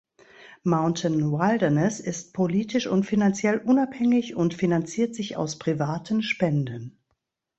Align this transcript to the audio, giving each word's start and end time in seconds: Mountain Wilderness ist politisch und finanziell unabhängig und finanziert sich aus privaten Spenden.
Mountain 0.63 1.31
Wilderness 1.31 1.99
ist 1.99 2.33
politisch 2.33 2.87
und 2.87 3.03
finanziell 3.03 3.59
unabhängig 3.59 4.33
und 4.33 4.55
finanziert 4.55 5.13
sich 5.13 5.37
aus 5.37 5.59
privaten 5.59 6.23
Spenden. 6.23 6.97